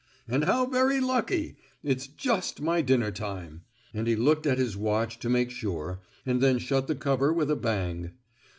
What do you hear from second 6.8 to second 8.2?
the cover with a bang.